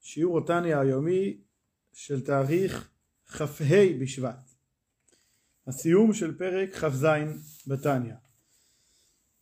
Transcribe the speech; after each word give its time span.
שיעור 0.00 0.34
אותניה 0.34 0.80
היומי 0.80 1.38
של 1.92 2.24
תאריך 2.24 2.90
כ"ה 3.26 3.44
בשבט. 4.00 4.50
הסיום 5.66 6.12
של 6.12 6.38
פרק 6.38 6.74
כ"ז 6.74 7.06
בתניא. 7.66 8.14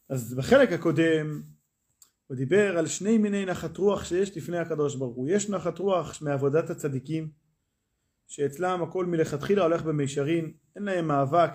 אז 0.09 0.35
בחלק 0.35 0.73
הקודם 0.73 1.43
הוא 2.27 2.37
דיבר 2.37 2.79
על 2.79 2.87
שני 2.87 3.19
מיני 3.19 3.45
נחת 3.45 3.77
רוח 3.77 4.05
שיש 4.05 4.37
לפני 4.37 4.59
הקדוש 4.59 4.97
ברוך 4.97 5.17
הוא. 5.17 5.29
יש 5.29 5.51
נחת 5.51 5.79
רוח 5.79 6.23
מעבודת 6.23 6.71
הצדיקים 6.71 7.31
שאצלם 8.29 8.83
הכל 8.83 9.07
מלכתחילה 9.07 9.63
הולך 9.63 9.83
במישרין. 9.83 10.53
אין 10.77 10.85
להם 10.85 11.09
מאבק 11.09 11.53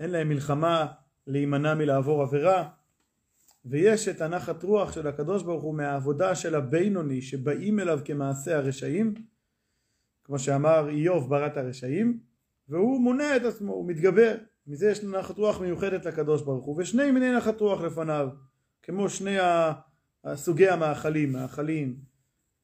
אין 0.00 0.10
להם 0.10 0.28
מלחמה 0.28 0.86
להימנע 1.26 1.74
מלעבור 1.74 2.22
עבירה 2.22 2.68
ויש 3.64 4.08
את 4.08 4.20
הנחת 4.20 4.62
רוח 4.62 4.92
של 4.92 5.06
הקדוש 5.06 5.42
ברוך 5.42 5.62
הוא 5.62 5.74
מהעבודה 5.74 6.34
של 6.34 6.54
הבינוני 6.54 7.22
שבאים 7.22 7.80
אליו 7.80 8.00
כמעשה 8.04 8.56
הרשעים 8.56 9.14
כמו 10.24 10.38
שאמר 10.38 10.88
איוב 10.88 11.30
ברת 11.30 11.56
הרשעים 11.56 12.20
והוא 12.68 13.00
מונע 13.00 13.36
את 13.36 13.42
עצמו, 13.42 13.72
הוא 13.72 13.88
מתגבר. 13.88 14.34
מזה 14.66 14.90
יש 14.90 15.04
נחת 15.04 15.38
רוח 15.38 15.60
מיוחדת 15.60 16.06
לקדוש 16.06 16.42
ברוך 16.42 16.64
הוא 16.64 16.80
ושני 16.80 17.10
מיני 17.10 17.36
נחת 17.36 17.60
רוח 17.60 17.80
לפניו 17.80 18.28
כמו 18.82 19.08
שני 19.08 19.36
סוגי 20.34 20.68
המאכלים, 20.68 21.32
מאכלים 21.32 21.96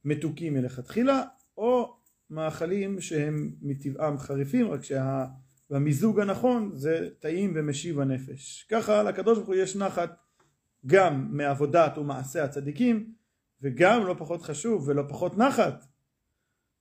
מתוקים 0.05 0.55
מלכתחילה 0.55 1.23
או 1.57 1.97
מאכלים 2.31 3.01
שהם 3.01 3.53
מטבעם 3.63 4.19
חריפים 4.19 4.71
רק 4.71 4.81
שהמיזוג 4.85 6.21
הנכון 6.21 6.71
זה 6.75 7.09
טעים 7.21 7.53
ומשיב 7.57 8.01
הנפש. 8.01 8.67
ככה 8.71 9.03
לקדוש 9.03 9.39
ברוך 9.39 9.49
הוא 9.49 9.55
יש 9.55 9.77
נחת 9.77 10.17
גם 10.87 11.29
מעבודת 11.37 11.99
ומעשה 11.99 12.45
הצדיקים 12.45 13.13
וגם 13.63 14.07
לא 14.07 14.15
פחות 14.19 14.43
חשוב 14.43 14.89
ולא 14.89 15.03
פחות 15.09 15.39
נחת 15.39 15.85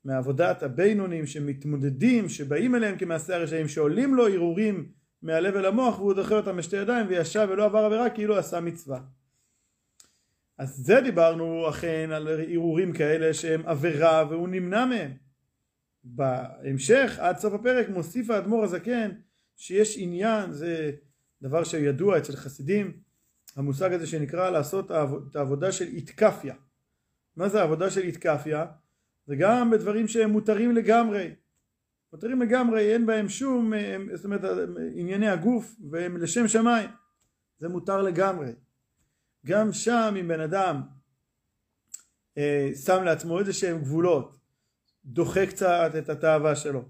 מעבודת 0.06 0.64
הבינונים 0.64 1.26
שמתמודדים 1.26 2.30
שבאים 2.30 2.76
אליהם 2.76 2.98
כמעשה 2.98 3.36
הרשעים 3.36 3.68
שעולים 3.68 4.16
לו 4.16 4.28
הרהורים 4.28 4.92
מהלב 5.22 5.56
אל 5.56 5.66
המוח 5.66 6.00
והוא 6.00 6.14
דוחה 6.14 6.36
אותם 6.36 6.58
בשתי 6.58 6.76
ידיים 6.76 7.08
וישב 7.08 7.48
ולא 7.52 7.66
עבר 7.66 7.80
עבירה 7.80 8.10
כאילו 8.10 8.38
עשה 8.38 8.60
מצווה. 8.60 9.00
אז 10.58 10.70
זה 10.70 11.02
דיברנו 11.02 11.70
אכן 11.70 12.10
על 12.14 12.28
הרהורים 12.28 12.94
כאלה 12.94 13.34
שהם 13.34 13.62
עבירה 13.66 14.26
והוא 14.30 14.50
נמנע 14.50 14.86
מהם. 14.86 15.12
בהמשך 16.04 17.18
עד 17.20 17.38
סוף 17.38 17.54
הפרק 17.54 17.90
מוסיף 17.90 18.30
האדמו"ר 18.30 18.64
הזקן 18.64 19.12
שיש 19.56 19.98
עניין 19.98 20.52
זה 20.52 20.92
דבר 21.42 21.64
שידוע 21.64 22.18
אצל 22.18 22.36
חסידים 22.36 23.07
המושג 23.58 23.94
הזה 23.94 24.08
שנקרא 24.08 24.50
לעשות 24.50 24.92
את 25.32 25.36
העבודה 25.36 25.72
של 25.72 25.86
איתקפיה. 25.86 26.56
מה 27.36 27.50
זה 27.50 27.62
העבודה 27.62 27.90
של 27.90 28.02
איתקפיה? 28.02 28.66
זה 29.26 29.36
גם 29.36 29.72
בדברים 29.72 30.08
שהם 30.08 30.30
מותרים 30.30 30.72
לגמרי. 30.72 31.36
מותרים 32.14 32.42
לגמרי, 32.42 32.94
אין 32.94 33.06
בהם 33.06 33.30
שום, 33.30 33.74
זאת 34.14 34.26
אומרת 34.26 34.42
ענייני 34.96 35.28
הגוף 35.28 35.76
והם 35.92 36.18
לשם 36.18 36.48
שמיים. 36.48 36.90
זה 37.58 37.70
מותר 37.70 38.02
לגמרי. 38.02 38.52
גם 39.46 39.74
שם 39.74 40.16
אם 40.20 40.28
בן 40.28 40.40
אדם 40.40 40.82
אה, 42.38 42.70
שם 42.86 43.04
לעצמו 43.04 43.40
איזה 43.40 43.54
שהם 43.54 43.82
גבולות, 43.82 44.38
דוחה 45.06 45.46
קצת 45.46 45.92
את 45.98 46.10
התאווה 46.10 46.56
שלו, 46.56 46.86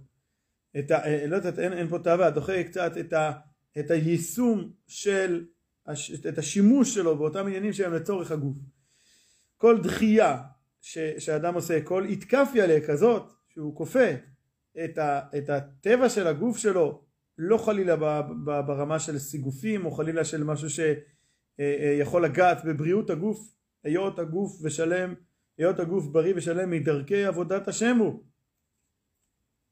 את 0.79 0.91
ה, 0.91 1.05
אה, 1.05 1.27
לא 1.27 1.35
יודעת, 1.35 1.59
אין, 1.59 1.73
אין 1.73 1.87
פה 1.87 1.99
תאווה, 1.99 2.29
דוחה 2.29 2.63
קצת 2.63 2.91
את, 2.99 3.13
ה, 3.13 3.31
את 3.79 3.91
היישום 3.91 4.71
של 4.87 5.45
את 6.29 6.37
השימוש 6.37 6.93
שלו 6.93 7.17
באותם 7.17 7.47
עניינים 7.47 7.73
שהם 7.73 7.93
לצורך 7.93 8.31
הגוף. 8.31 8.57
כל 9.57 9.81
דחייה 9.81 10.37
ש, 10.81 10.97
שאדם 10.97 11.53
עושה, 11.53 11.81
כל 11.81 12.05
איתקפיה 12.05 12.67
לכזאת 12.67 13.31
שהוא 13.49 13.75
כופה 13.75 14.09
את, 14.83 14.97
ה, 14.97 15.19
את 15.37 15.49
הטבע 15.49 16.09
של 16.09 16.27
הגוף 16.27 16.57
שלו, 16.57 17.03
לא 17.37 17.57
חלילה 17.57 17.95
ב, 17.95 18.21
ב, 18.45 18.61
ברמה 18.67 18.99
של 18.99 19.19
סיגופים 19.19 19.85
או 19.85 19.91
חלילה 19.91 20.25
של 20.25 20.43
משהו 20.43 20.69
שיכול 20.69 22.23
אה, 22.23 22.29
אה, 22.29 22.33
לגעת 22.33 22.65
בבריאות 22.65 23.09
הגוף, 23.09 23.53
היות 23.83 24.19
הגוף 24.19 24.59
ושלם, 24.63 25.13
היות 25.57 25.79
הגוף 25.79 26.05
בריא 26.05 26.33
ושלם 26.35 26.69
מדרכי 26.69 27.25
עבודת 27.25 27.67
השם 27.67 27.97
הוא. 27.97 28.23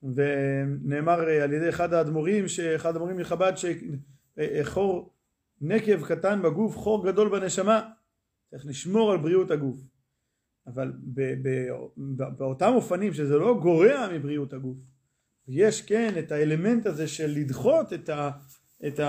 ונאמר 0.04 1.30
אה, 1.30 1.44
על 1.44 1.54
ידי 1.54 1.70
אחד 1.70 1.94
האדמו"רים, 1.94 2.46
אחד 2.76 2.90
האדמו"רים 2.90 3.18
מחב"ד 3.18 3.54
שחור 3.56 5.15
נקב 5.68 6.06
קטן 6.06 6.42
בגוף, 6.42 6.78
חור 6.78 7.06
גדול 7.06 7.30
בנשמה, 7.40 7.90
צריך 8.52 8.66
לשמור 8.66 9.12
על 9.12 9.18
בריאות 9.18 9.52
הגוף. 9.52 9.78
אבל 10.68 10.94
באותם 12.38 12.72
אופנים 12.76 13.14
שזה 13.14 13.38
לא 13.38 13.60
גורע 13.62 14.08
מבריאות 14.14 14.54
הגוף, 14.54 14.78
יש 15.48 15.82
כן 15.82 16.14
את 16.20 16.32
האלמנט 16.32 16.86
הזה 16.86 17.08
של 17.08 17.28
לדחות 17.36 17.94
את, 17.94 18.10
ה- 18.10 18.32
את 18.88 19.00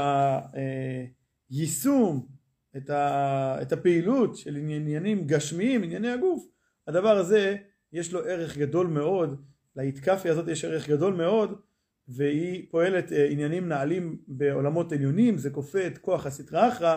היישום, 1.51 2.27
אה, 2.75 2.81
את, 2.81 2.91
ה- 2.91 3.59
את 3.63 3.73
הפעילות 3.73 4.37
של 4.37 4.57
עניינים 4.57 5.27
גשמיים, 5.27 5.83
ענייני 5.83 6.09
הגוף, 6.11 6.45
הדבר 6.87 7.17
הזה 7.17 7.57
יש 7.93 8.13
לו 8.13 8.21
ערך 8.25 8.57
גדול 8.59 8.87
מאוד, 8.87 9.45
להתקפיה 9.77 10.33
הזאת 10.33 10.49
יש 10.49 10.65
ערך 10.65 10.89
גדול 10.89 11.15
מאוד, 11.15 11.61
והיא 12.09 12.67
פועלת 12.71 13.13
אה, 13.13 13.27
עניינים 13.31 13.69
נעלים 13.69 14.19
בעולמות 14.29 14.93
עליונים, 14.93 15.39
זה 15.39 15.51
כופה 15.51 15.87
את 15.87 15.99
כוח 15.99 16.27
הסטרא 16.27 16.69
אחרא, 16.69 16.97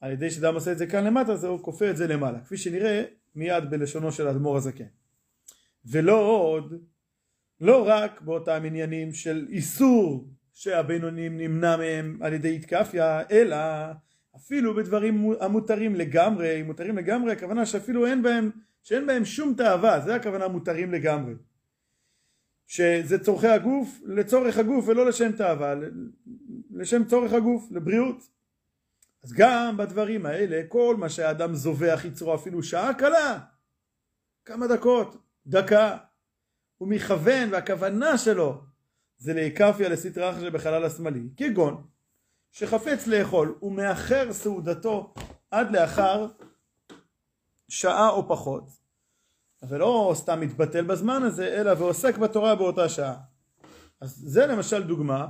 על 0.00 0.12
ידי 0.12 0.30
שאדם 0.30 0.54
עושה 0.54 0.72
את 0.72 0.78
זה 0.78 0.86
כאן 0.86 1.04
למטה, 1.04 1.36
זה 1.36 1.48
הוא 1.48 1.62
כופה 1.62 1.90
את 1.90 1.96
זה 1.96 2.06
למעלה, 2.06 2.40
כפי 2.40 2.56
שנראה 2.56 3.04
מיד 3.34 3.70
בלשונו 3.70 4.12
של 4.12 4.26
האדמו"ר 4.26 4.56
הזקן. 4.56 4.84
ולא 5.86 6.18
עוד, 6.20 6.74
לא 7.60 7.88
רק 7.88 8.20
באותם 8.20 8.62
עניינים 8.66 9.12
של 9.12 9.46
איסור 9.50 10.28
שהבינונים 10.52 11.38
נמנע 11.38 11.76
מהם 11.76 12.18
על 12.22 12.32
ידי 12.32 12.56
התקפיה, 12.56 13.22
אלא 13.30 13.56
אפילו 14.36 14.74
בדברים 14.74 15.32
המותרים 15.40 15.94
לגמרי, 15.94 16.62
מותרים 16.62 16.98
לגמרי, 16.98 17.32
הכוונה 17.32 17.66
שאפילו 17.66 18.06
אין 18.06 18.22
בהם, 18.22 18.50
שאין 18.82 19.06
בהם 19.06 19.24
שום 19.24 19.54
תאווה, 19.56 20.00
זה 20.00 20.14
הכוונה 20.14 20.48
מותרים 20.48 20.92
לגמרי. 20.92 21.34
שזה 22.66 23.24
צורכי 23.24 23.48
הגוף 23.48 24.00
לצורך 24.04 24.58
הגוף 24.58 24.88
ולא 24.88 25.06
לשם 25.06 25.32
תאווה, 25.32 25.74
לשם 26.70 27.04
צורך 27.04 27.32
הגוף, 27.32 27.68
לבריאות. 27.70 28.28
אז 29.24 29.32
גם 29.32 29.76
בדברים 29.76 30.26
האלה, 30.26 30.62
כל 30.68 30.96
מה 30.98 31.08
שהאדם 31.08 31.54
זובח 31.54 32.04
יצרו 32.04 32.34
אפילו 32.34 32.62
שעה 32.62 32.94
קלה, 32.94 33.38
כמה 34.44 34.66
דקות, 34.66 35.16
דקה, 35.46 35.96
הוא 36.78 36.88
מכוון 36.88 37.48
והכוונה 37.52 38.18
שלו 38.18 38.62
זה 39.16 39.34
להיקפיה 39.34 39.88
לסטרא 39.88 40.30
אחרא 40.30 40.40
שבחלל 40.40 40.84
השמאלי, 40.84 41.28
כגון 41.36 41.86
שחפץ 42.50 43.06
לאכול 43.06 43.58
ומאחר 43.62 44.32
סעודתו 44.32 45.14
עד 45.50 45.76
לאחר 45.76 46.26
שעה 47.68 48.08
או 48.08 48.28
פחות 48.28 48.83
ולא 49.68 50.12
סתם 50.14 50.40
מתבטל 50.40 50.84
בזמן 50.84 51.22
הזה, 51.22 51.60
אלא 51.60 51.72
ועוסק 51.78 52.18
בתורה 52.18 52.54
באותה 52.54 52.88
שעה. 52.88 53.16
אז 54.00 54.10
זה 54.10 54.46
למשל 54.46 54.82
דוגמה 54.82 55.26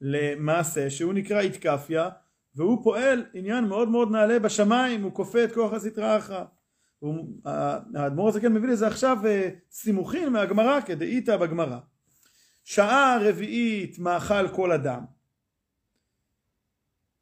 למעשה 0.00 0.90
שהוא 0.90 1.14
נקרא 1.14 1.40
איתקפיה, 1.40 2.08
והוא 2.54 2.84
פועל 2.84 3.24
עניין 3.34 3.64
מאוד 3.64 3.88
מאוד 3.88 4.10
נעלה 4.10 4.38
בשמיים, 4.38 5.02
הוא 5.02 5.12
כופה 5.12 5.44
את 5.44 5.52
כוח 5.52 5.72
הסטרא 5.72 6.18
אחרא. 6.18 6.44
האדמו"ר 7.94 8.28
הזה 8.28 8.40
כן 8.40 8.52
מביא 8.52 8.68
לזה 8.68 8.86
עכשיו 8.86 9.18
אה, 9.26 9.48
סימוכין 9.70 10.28
מהגמרא 10.28 10.80
כדאיתא 10.80 11.36
בגמרא. 11.36 11.78
שעה 12.64 13.18
רביעית 13.20 13.98
מאכל 13.98 14.48
כל 14.48 14.72
אדם 14.72 15.04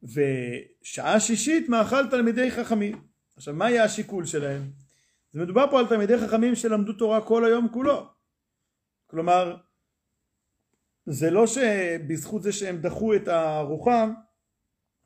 ושעה 0.02 1.20
שישית 1.20 1.68
מאכל 1.68 2.10
תלמידי 2.10 2.50
חכמים. 2.50 3.02
עכשיו 3.36 3.54
מה 3.54 3.70
יהיה 3.70 3.84
השיקול 3.84 4.26
שלהם? 4.26 4.70
זה 5.32 5.40
מדובר 5.40 5.70
פה 5.70 5.78
על 5.78 5.86
תלמידי 5.86 6.18
חכמים 6.18 6.54
שלמדו 6.54 6.92
תורה 6.92 7.26
כל 7.26 7.44
היום 7.44 7.68
כולו. 7.68 8.08
כלומר, 9.06 9.56
זה 11.06 11.30
לא 11.30 11.46
שבזכות 11.46 12.42
זה 12.42 12.52
שהם 12.52 12.76
דחו 12.76 13.14
את 13.14 13.28
הרוחם, 13.28 14.12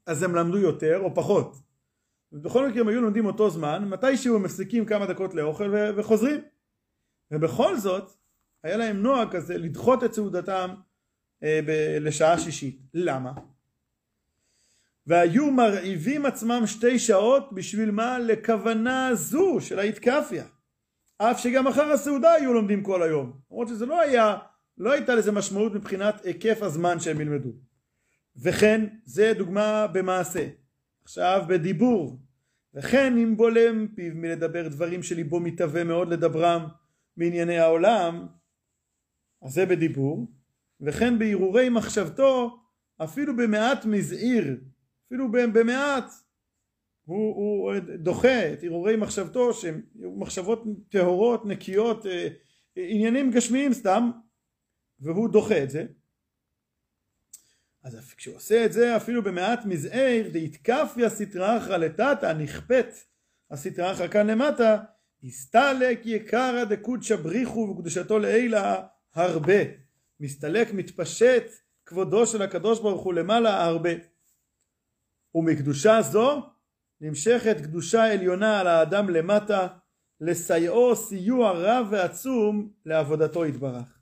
אז 0.06 0.22
הם 0.22 0.34
למדו 0.34 0.58
יותר 0.58 1.00
או 1.00 1.14
פחות. 1.14 1.56
בכל 2.32 2.68
מקרה 2.68 2.80
הם 2.80 2.88
היו 2.88 3.00
לומדים 3.00 3.26
אותו 3.26 3.50
זמן, 3.50 3.88
מתישהו 3.88 4.36
הם 4.36 4.42
מפסיקים 4.42 4.86
כמה 4.86 5.06
דקות 5.06 5.34
לאוכל 5.34 5.74
וחוזרים. 5.96 6.40
ובכל 7.30 7.76
זאת, 7.76 8.12
היה 8.62 8.76
להם 8.76 9.02
נוהג 9.02 9.32
כזה 9.32 9.58
לדחות 9.58 10.04
את 10.04 10.12
סעודתם 10.12 10.74
אה, 11.42 11.60
לשעה 12.00 12.38
שישית. 12.38 12.80
למה? 12.94 13.32
והיו 15.06 15.50
מרעיבים 15.50 16.26
עצמם 16.26 16.62
שתי 16.66 16.98
שעות 16.98 17.52
בשביל 17.52 17.90
מה? 17.90 18.18
לכוונה 18.18 19.10
זו 19.14 19.56
של 19.60 19.78
האיתקפיה. 19.78 20.44
אף 21.18 21.40
שגם 21.40 21.66
אחר 21.66 21.92
הסעודה 21.92 22.32
היו 22.32 22.52
לומדים 22.52 22.82
כל 22.82 23.02
היום. 23.02 23.32
למרות 23.50 23.68
שזה 23.68 23.86
לא 23.86 24.00
היה, 24.00 24.36
לא 24.78 24.92
הייתה 24.92 25.14
לזה 25.14 25.32
משמעות 25.32 25.74
מבחינת 25.74 26.24
היקף 26.24 26.62
הזמן 26.62 27.00
שהם 27.00 27.20
ילמדו. 27.20 27.50
וכן, 28.36 28.86
זה 29.04 29.32
דוגמה 29.38 29.86
במעשה. 29.86 30.48
עכשיו 31.04 31.44
בדיבור. 31.48 32.18
וכן 32.74 33.16
אם 33.16 33.36
בולם 33.36 33.86
פיו 33.94 34.12
מלדבר 34.14 34.68
דברים 34.68 35.02
שליבו 35.02 35.40
מתהווה 35.40 35.84
מאוד 35.84 36.08
לדברם 36.08 36.66
מענייני 37.16 37.58
העולם, 37.58 38.26
אז 39.42 39.52
זה 39.52 39.66
בדיבור, 39.66 40.32
וכן 40.80 41.18
בהרהורי 41.18 41.68
מחשבתו 41.68 42.58
אפילו 43.04 43.36
במעט 43.36 43.84
מזעיר, 43.84 44.56
אפילו 45.06 45.32
במעט 45.32 46.04
הוא, 47.04 47.34
הוא 47.36 47.74
דוחה 47.98 48.52
את 48.52 48.64
הרהורי 48.64 48.96
מחשבתו 48.96 49.54
שהן 49.54 49.82
מחשבות 49.94 50.62
טהורות, 50.88 51.46
נקיות, 51.46 52.06
אה, 52.06 52.28
עניינים 52.76 53.30
גשמיים 53.30 53.72
סתם, 53.72 54.10
והוא 55.00 55.28
דוחה 55.28 55.62
את 55.62 55.70
זה. 55.70 55.86
אז 57.82 58.14
כשהוא 58.14 58.36
עושה 58.36 58.64
את 58.64 58.72
זה 58.72 58.96
אפילו 58.96 59.22
במעט 59.22 59.64
מזעיר, 59.64 60.30
דאיתקפיה 60.30 61.10
סטרא 61.10 61.58
אחרא 61.58 61.76
לטאטא 61.76 62.32
נכפית 62.32 63.06
הסטרא 63.50 63.92
אחרא 63.92 64.08
כאן 64.08 64.26
למטה, 64.26 64.78
הסתלק 65.24 66.00
יקרא 66.04 66.64
דקודשא 66.64 67.16
בריחו 67.16 67.60
וקדושתו 67.60 68.18
לעילה 68.18 68.86
הרבה. 69.14 69.62
מסתלק, 70.20 70.74
מתפשט 70.74 71.44
כבודו 71.86 72.26
של 72.26 72.42
הקדוש 72.42 72.80
ברוך 72.80 73.02
הוא 73.02 73.14
למעלה 73.14 73.64
הרבה. 73.64 73.90
ומקדושה 75.34 76.02
זו 76.02 76.42
נמשכת 77.00 77.56
קדושה 77.60 78.12
עליונה 78.12 78.60
על 78.60 78.66
האדם 78.66 79.10
למטה 79.10 79.66
לסייעו 80.20 80.96
סיוע 80.96 81.52
רב 81.54 81.86
ועצום 81.90 82.68
לעבודתו 82.86 83.46
יתברך. 83.46 83.98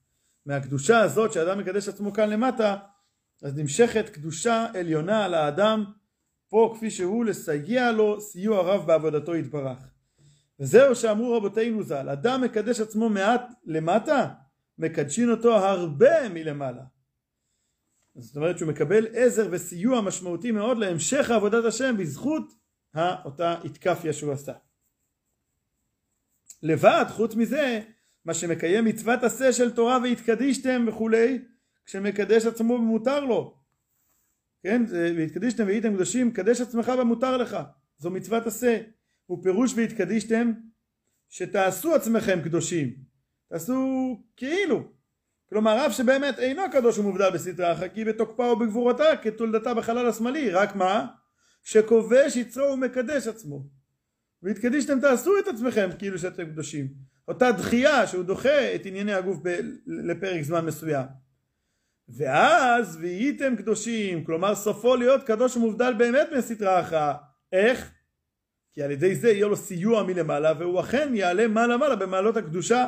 מהקדושה 0.47 1.01
הזאת 1.01 1.33
שאדם 1.33 1.59
מקדש 1.59 1.89
עצמו 1.89 2.13
כאן 2.13 2.31
למטה 2.31 2.77
אז 3.43 3.57
נמשכת 3.57 4.09
קדושה 4.09 4.67
עליונה 4.75 5.25
על 5.25 5.35
האדם 5.35 5.85
פה 6.49 6.75
כפי 6.77 6.91
שהוא 6.91 7.25
לסייע 7.25 7.93
לו 7.93 8.21
סיוע 8.21 8.63
רב 8.63 8.87
בעבודתו 8.87 9.37
יתברך. 9.37 9.79
וזהו 10.61 10.95
שאמרו 10.97 11.37
רבותינו 11.37 11.83
ז"ל, 11.83 12.09
אדם 12.09 12.41
מקדש 12.41 12.81
עצמו 12.81 13.09
מעט 13.09 13.43
למטה, 13.65 14.29
מקדשין 14.79 15.31
אותו 15.31 15.57
הרבה 15.57 16.29
מלמעלה. 16.29 16.83
זאת 18.15 18.37
אומרת 18.37 18.59
שהוא 18.59 18.69
מקבל 18.69 19.07
עזר 19.17 19.49
וסיוע 19.51 20.01
משמעותי 20.01 20.51
מאוד 20.51 20.79
להמשך 20.79 21.31
עבודת 21.31 21.65
השם 21.65 21.97
בזכות 21.99 22.53
אותה 23.25 23.61
התקפיה 23.65 24.13
שהוא 24.13 24.33
עשה. 24.33 24.53
לבד, 26.63 27.05
חוץ 27.09 27.35
מזה, 27.35 27.81
מה 28.25 28.35
שמקיים 28.35 28.85
מצוות 28.85 29.23
עשה 29.23 29.53
של 29.53 29.75
תורה 29.75 29.99
והתקדישתם 30.03 30.85
וכולי, 30.89 31.39
כשמקדש 31.87 32.47
עצמו 32.47 32.79
במותר 32.79 33.25
לו. 33.25 33.59
כן, 34.63 34.83
והתקדישתם 34.91 35.67
והייתם 35.67 35.95
קדושים, 35.95 36.33
קדש 36.33 36.61
עצמך 36.61 36.93
במותר 36.99 37.37
לך. 37.37 37.57
זו 37.99 38.11
מצוות 38.11 38.47
עשה. 38.47 38.81
הוא 39.27 39.43
פירוש 39.43 39.75
והתקדישתם 39.77 40.53
שתעשו 41.29 41.95
עצמכם 41.95 42.41
קדושים. 42.45 42.97
תעשו 43.49 44.21
כאילו. 44.37 44.93
כלומר 45.53 45.87
אף 45.87 45.93
שבאמת 45.93 46.39
אינו 46.39 46.63
קדוש 46.73 46.99
ומובדל 46.99 47.31
בסטרה 47.31 47.73
אחת 47.73 47.95
כי 47.95 48.05
בתוקפה 48.05 48.43
ובגבורתה 48.43 49.17
כתולדתה 49.23 49.75
בחלל 49.75 50.09
השמאלי 50.09 50.51
רק 50.51 50.77
מה? 50.77 51.07
שכובש 51.63 52.37
יצרו 52.37 52.73
ומקדש 52.73 53.27
עצמו. 53.27 53.67
והתקדישתם 54.43 55.01
תעשו 55.01 55.39
את 55.39 55.49
עצמכם 55.49 55.89
כאילו 55.99 56.19
שאתם 56.19 56.45
קדושים. 56.45 56.89
אותה 57.29 57.53
דחייה 57.53 58.07
שהוא 58.07 58.25
דוחה 58.25 58.75
את 58.75 58.87
ענייני 58.87 59.15
הגוף 59.15 59.39
ב- 59.43 59.61
לפרק 59.87 60.43
זמן 60.43 60.67
מסוים. 60.67 61.07
ואז 62.09 62.99
והייתם 63.03 63.57
קדושים 63.57 64.25
כלומר 64.25 64.55
סופו 64.55 64.97
להיות 64.97 65.23
קדוש 65.23 65.57
ומובדל 65.57 65.95
באמת 65.99 66.29
מסטרה 66.37 66.81
אחת. 66.81 67.21
איך? 67.53 67.93
כי 68.73 68.83
על 68.83 68.91
ידי 68.91 69.15
זה 69.15 69.31
יהיה 69.31 69.47
לו 69.47 69.57
סיוע 69.57 70.03
מלמעלה 70.03 70.53
והוא 70.59 70.81
אכן 70.81 71.15
יעלה 71.15 71.49
מעלה 71.49 71.77
מעלה 71.77 71.97
במעלות 71.97 72.37
הקדושה 72.37 72.87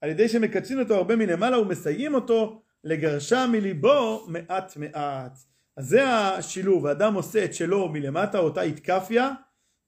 על 0.00 0.10
ידי 0.10 0.28
שמקדשים 0.28 0.78
אותו 0.78 0.94
הרבה 0.94 1.16
מלמעלה 1.16 1.60
ומסייעים 1.60 2.14
אותו 2.14 2.62
לגרשה 2.84 3.46
מליבו 3.52 4.26
מעט 4.28 4.76
מעט. 4.76 5.38
אז 5.76 5.88
זה 5.88 6.08
השילוב, 6.08 6.86
האדם 6.86 7.14
עושה 7.14 7.44
את 7.44 7.54
שלו 7.54 7.88
מלמטה 7.88 8.38
אותה 8.38 8.60
התקפיה, 8.60 9.30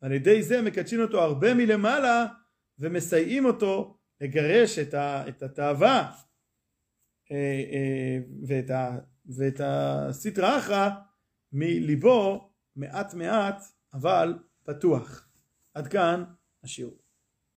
על 0.01 0.13
ידי 0.13 0.43
זה 0.43 0.63
מקדשים 0.63 1.01
אותו 1.01 1.23
הרבה 1.23 1.55
מלמעלה 1.55 2.27
ומסייעים 2.79 3.45
אותו 3.45 3.97
לגרש 4.21 4.79
את, 4.79 4.95
ה, 4.95 5.29
את 5.29 5.43
התאווה 5.43 6.13
אה, 7.33 7.37
אה, 7.73 8.19
ואת, 8.47 8.71
ה, 8.71 8.99
ואת 9.27 9.61
הסטרא 9.65 10.59
אחרא 10.59 10.91
מליבו 11.53 12.51
מעט 12.77 13.15
מעט 13.15 13.63
אבל 13.93 14.39
פתוח. 14.65 15.29
עד 15.75 15.89
כאן 15.89 16.25
השיעור. 16.65 17.00